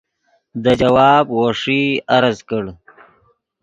دے 0.63 0.73
جواب 0.79 1.25
وو 1.35 1.45
ݰئی 1.59 1.83
عرض 2.15 2.37
کڑ 2.49 2.65